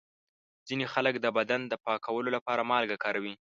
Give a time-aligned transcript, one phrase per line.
[0.67, 3.29] ځینې خلک د بدن پاکولو لپاره مالګه کاروي.